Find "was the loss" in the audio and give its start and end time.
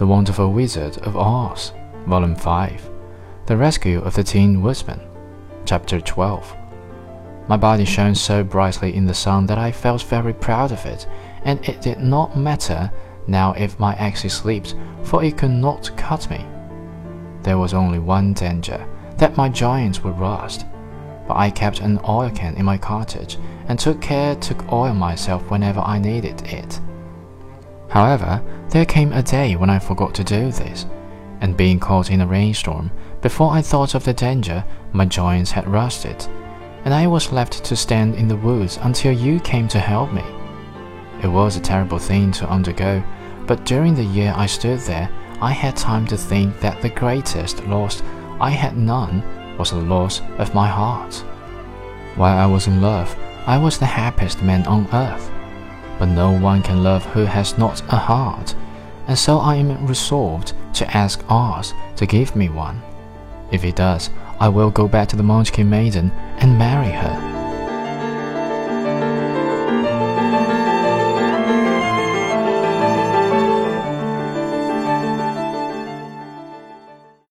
49.58-50.22